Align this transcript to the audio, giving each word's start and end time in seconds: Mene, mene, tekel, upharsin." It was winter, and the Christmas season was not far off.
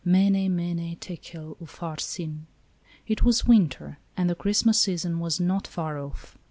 Mene, 0.03 0.49
mene, 0.55 0.97
tekel, 0.99 1.55
upharsin." 1.61 2.47
It 3.05 3.21
was 3.23 3.45
winter, 3.45 3.99
and 4.17 4.27
the 4.27 4.33
Christmas 4.33 4.79
season 4.79 5.19
was 5.19 5.39
not 5.39 5.67
far 5.67 5.99
off. 5.99 6.39